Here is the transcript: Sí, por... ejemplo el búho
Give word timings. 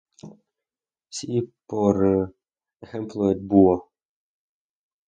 Sí, 1.11 1.53
por... 1.67 2.33
ejemplo 2.81 3.29
el 3.29 3.37
búho 3.37 3.91